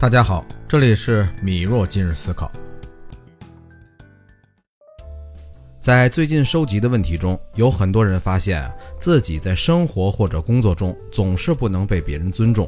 [0.00, 2.50] 大家好，这里是米若今日思考。
[5.78, 8.66] 在最近收集的问题中，有很多人发现，
[8.98, 12.66] 自己在生活或者工作中总是不能被别人尊重，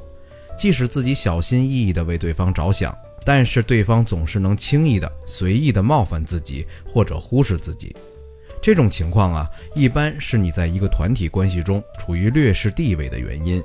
[0.59, 7.97] 即使自己小心翼翼地为对方着想，但是对方总是能轻易的、随意的冒犯自己或者忽视自己。
[8.61, 13.65] 这种情况啊，一般是你在一个团体关系中处于劣势地位的原因。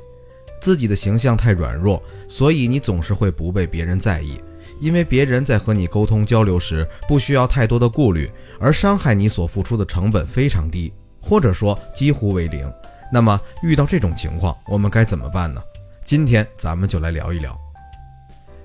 [0.59, 4.39] 自己的形象太软弱，所以你总是会不被别人在意，
[4.79, 8.29] 因为别人在和你沟通交流时不需要太多的顾虑，
[8.59, 12.71] 而伤害你所付出的成本非常低，或者说几乎为零。
[13.11, 15.61] 那么遇到这种情况，我们该怎么办呢？
[16.03, 17.57] 今天咱们就来聊一聊。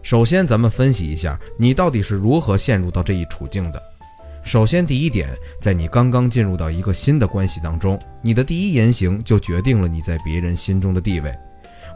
[0.02, 3.80] 首先，咱们分析一下你到底是如何陷入到这一处境的。
[4.42, 5.28] 首先，第一点，
[5.60, 11.32] 在你刚刚进入到一个新的关系当中，你的第一言行就决定了你在别人心中的地位。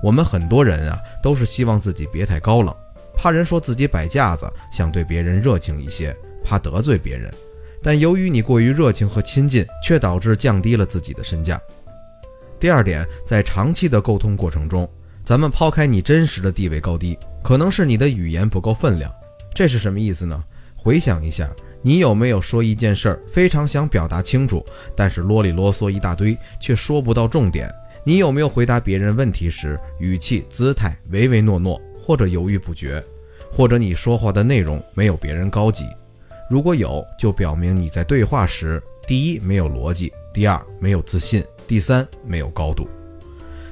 [0.03, 2.75] 我们很多人啊，都是希望自己别太高冷，
[3.15, 7.33] 怕人说自己摆架子，想对别人热情一些，怕得罪别人。
[7.83, 11.61] 但由于你过于热情和亲近，却导致降低了自己的身价。
[12.59, 14.89] 第二点，在长期的沟通过程中，
[15.25, 19.13] 咱们抛开你真实的地位高低，可能是你的语言不够分量。
[19.55, 20.43] 这是什么意思呢？
[20.75, 21.51] 回想一下，
[21.83, 24.65] 你有没有说一件事儿非常想表达清楚，
[24.97, 27.73] 但是啰里啰嗦一大堆，却说不到重点？
[28.09, 33.03] 你有没有回答别人问题时语气姿态唯唯诺诺，或者犹豫不决，
[33.51, 35.85] 或者你说话的内容没有别人高级？
[36.49, 42.89] 如果有，就表明你在对话时，第一没有逻辑，第二没有自信，第三没有高度。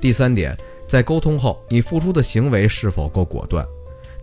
[0.01, 3.65] 第三点，在沟通后，你付出的行为是否够果断？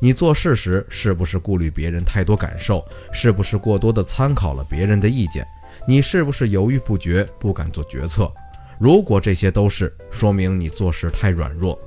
[0.01, 2.85] 你做事时是不是顾虑别人太多感受？
[3.13, 5.47] 是不是过多的参考了别人的意见？
[5.87, 8.29] 你是不是犹豫不决，不敢做决策？
[8.81, 11.79] 如果这些都是，说明你做事太软弱。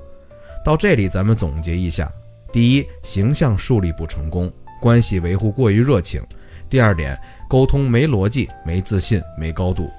[0.64, 2.08] 到这里，咱们总结一下：
[2.52, 4.48] 第一，形象树立不成功，
[4.80, 6.22] 关系维护过于热情；
[6.68, 9.90] 第二点，沟通没逻辑、没自信、没高度；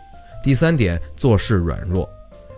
[0.41, 2.09] 第三点，做事软弱。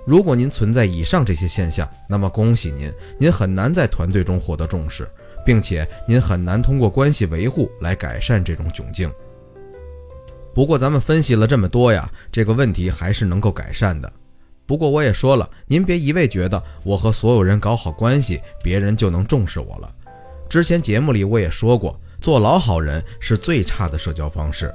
[0.06, 5.10] 如果您存在以上这些现象，那么恭喜您，您很难在团队中获得重视，
[5.44, 9.12] 并且您很难通过关系维护来改善这种窘境。
[10.54, 14.14] 不过，咱们分析了这么多呀，这个问题还是能够改善的。
[14.68, 19.96] 不过我也说了，您别一味觉得我和所有人搞好关系，别人就能重视我了。
[20.50, 24.74] 之前节目里我也说过，做老好人是最差的社交方式。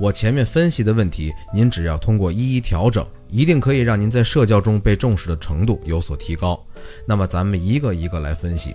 [0.00, 6.58] 我前面分析的问题，您只要通过一一调整，一定可以让您在社交中被重视的程度有所提高。
[7.06, 8.74] 那么咱们一个一个来分析。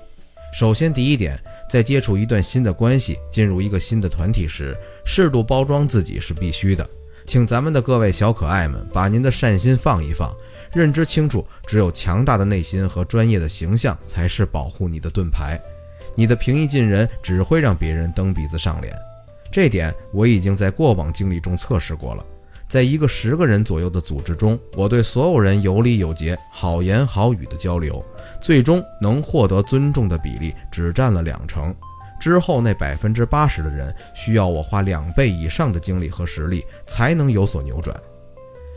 [0.53, 1.39] 首先，第一点，
[1.69, 6.88] 在接触一段新的关系，进入一个新的团体时，适度包装自己是必须的。
[7.26, 10.34] 请咱们的各位小可爱们把您的善心放一放。
[10.74, 15.59] 认知清楚，只有强大的内心和专业的形象才是保护你的盾牌。
[16.16, 18.96] 你的平易近人只会让别人蹬鼻子上脸，
[19.52, 22.26] 这点我已经在过往经历中测试过了。
[22.70, 28.02] 在一个十个人左右的组织中，我对所有人有礼有节、好言好语的交流，
[28.40, 31.76] 最终能获得尊重的比例只占了两成。
[32.22, 38.00] 之后那百分之八十的人，需要我花两倍以上的精力和实力才能有所扭转。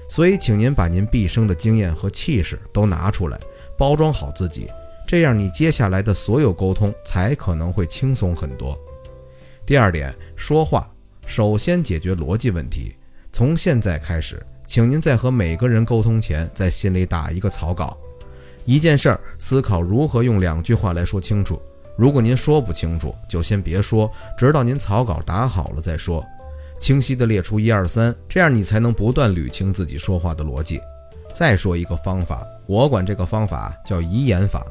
[0.08, 3.38] 所以，请您把您毕生的经验和气势都拿出来，
[3.76, 4.70] 包装好自己，
[5.06, 8.78] 这样你接下来的所有沟通才可能会轻松很多。
[9.66, 10.90] 第二点，说话
[11.26, 12.96] 首先解决逻辑问题。
[13.30, 17.96] 从现在开始，请您在和每个人沟通前，在心里打一个草稿，
[18.64, 21.60] 一件事儿思考如何用两句话来说清楚。
[21.96, 26.24] 如果您说不清楚，就先别说，直到您草稿打好了再说。
[26.80, 30.80] 清晰地列出一二三，这样你才能不断捋清自己说话的逻辑。
[31.32, 34.64] 再说一个方法，我管这个方法叫遗言法。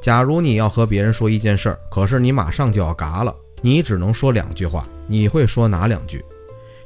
[0.00, 6.24] 假如你要和别人说一件事儿，可是你马上就要嘎了，你只能说两句话，你会说哪两句？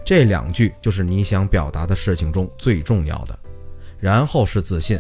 [0.05, 3.39] 这两句就是你想表达的事情中最重要的。
[3.99, 4.99] 然后是自信，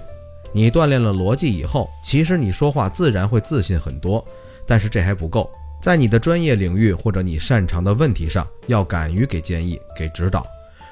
[0.52, 4.24] 你锻炼了逻辑以后，其实你说话自然会自信很多。
[4.70, 5.50] 但是这还不够。
[5.82, 10.46] 在你的专业领域或者你擅长的问题上，要敢于给建议、给指导。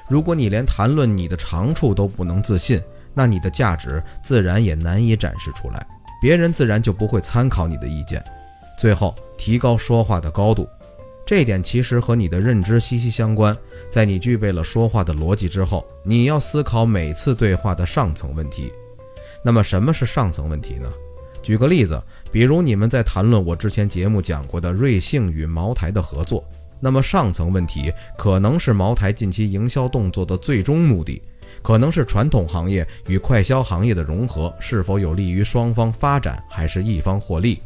[0.09, 2.81] 如果你连谈论你的长处都不能自信，
[3.13, 5.87] 那你的价值自然也难以展示出来，
[6.21, 8.21] 别人自然就不会参考你的意见。
[8.77, 10.67] 最后，提高说话的高度，
[11.25, 13.55] 这一点其实和你的认知息息相关。
[13.89, 18.73] 在你具备了说话的逻辑之后，你要思考每次对话的上层问题。
[19.41, 20.91] 那么，什么是上层问题呢？
[21.49, 21.99] 举个例子，
[22.31, 26.47] 比如你们在谈论我之前节目讲过的瑞幸与茅台的合作，
[26.79, 31.19] 那么上层问题可能是茅台近期营销动作的最终目的，
[31.63, 37.59] 可能是传统行业与快消行业的融合是否有利于双方发展，还是一方获利，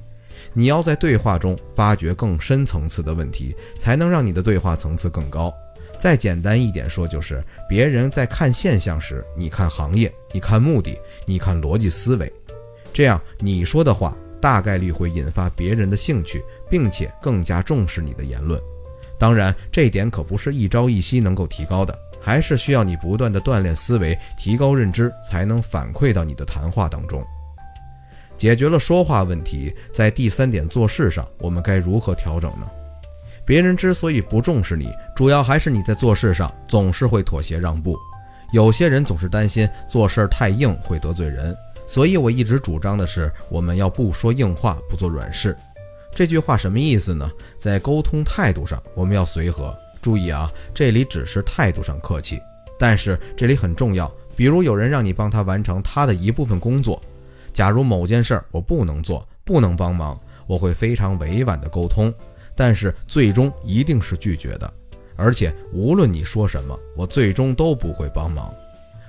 [0.54, 5.54] 你要在对话中发掘更深层次的问题，才能让你的对话层次更高。
[6.00, 12.32] 再简单一点说，就是别人在看现象时，你看行业，你看目的，你看逻辑思维，
[12.94, 18.62] 这样你说的话大概率会引发别人的兴趣，并且更加重视你的言论。
[19.18, 27.24] 当然，这点可不是一朝一夕能够提高的，还是需要你不断的锻炼思维，提高认知，才能反馈到你的谈话当中。
[28.36, 32.68] 解决了说话问题，在第三点做事上，我们该如何调整呢？
[33.46, 37.98] 别人之所以不重视你，主要还是你在做事上总是会妥协让步。
[38.52, 41.56] 有些人总是担心做事太硬会得罪人，
[41.86, 45.56] 所以我一直主张的是，我们要不说硬话，不做软事。
[46.14, 47.30] 这句话什么意思呢？
[47.58, 49.76] 在沟通态度上，我们要随和。
[50.02, 52.40] 注意啊，这里只是态度上客气，
[52.78, 54.12] 但是这里很重要。
[54.36, 57.02] 比如有人让你帮他完成他的一部分工作，
[57.54, 62.14] 假如某件事我不能做，不能帮忙，我会非常委婉的沟通。
[62.56, 64.72] 但是最终一定是拒绝的，
[65.16, 68.54] 而且无论你说什么，我最终都不会帮忙。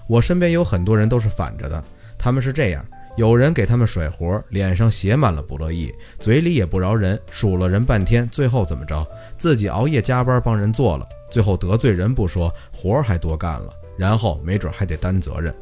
[0.06, 1.82] 我身边有很多人都是反着的，
[2.24, 2.82] 他们是这样：
[3.16, 9.06] 有人给他们甩活，脸上写满了不乐意，嘴里也不饶人，数了人半天，最后怎么着？
[9.36, 13.68] 自己熬夜加班帮人做了，最后得罪人不说，活还多干了，
[13.98, 15.54] 然后没准还得担责任。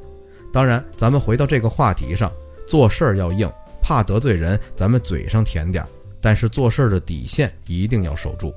[0.53, 2.31] 当然，咱们回到这个话题上，
[2.65, 3.51] 做事儿要硬，
[3.83, 5.91] 怕得罪人，咱们嘴上甜点儿。
[6.21, 8.55] 但是做事儿的底线一定要守住。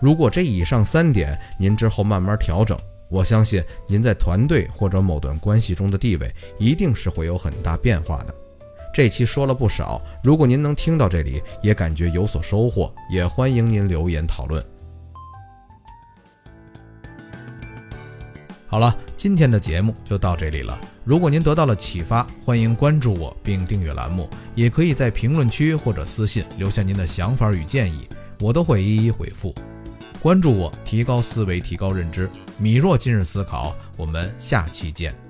[0.00, 2.76] 如果这以上三点您之后慢慢调整，
[3.08, 8.34] 我相信您在团队或者某段关系中的地位一定是会有很大变化的。
[8.92, 14.64] 这期说了不少，如果您能听到这里也感觉有所收获，也欢迎您留言讨论。
[18.66, 20.78] 好了，今天的节目就到这里了。
[21.04, 28.06] 如果您得到了启发，欢迎关注我并订阅栏目，也可以在评论区或者私信留下您的想法与建议，
[28.40, 29.54] 我都会一一回复。
[30.20, 32.28] 关注我，提高思维，提高认知。
[32.58, 35.27] 米若今日思考，我们下期见。